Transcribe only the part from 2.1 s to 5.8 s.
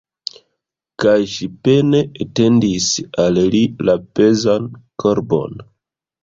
etendis al li la pezan korbon.